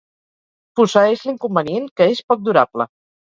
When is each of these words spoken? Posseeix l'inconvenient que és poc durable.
Posseeix 0.79 1.25
l'inconvenient 1.27 1.85
que 2.01 2.09
és 2.15 2.23
poc 2.33 2.43
durable. 2.49 2.89